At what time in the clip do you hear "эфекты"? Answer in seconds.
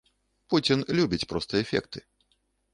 1.63-2.05